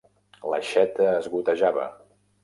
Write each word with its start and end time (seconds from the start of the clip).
L'aixeta 0.51 1.09
es 1.17 1.27
gotejava. 1.33 1.85